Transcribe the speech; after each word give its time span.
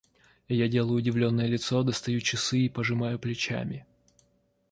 Я 0.47 0.67
делаю 0.67 0.95
удивленное 0.97 1.45
лицо, 1.45 1.83
достаю 1.83 2.21
часы 2.21 2.57
и 2.61 2.69
пожимаю 2.69 3.19
плечами. 3.19 3.85